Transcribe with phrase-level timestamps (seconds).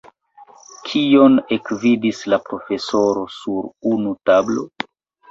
[0.85, 4.65] Kion ekvidis la profesoro sur unu tablo?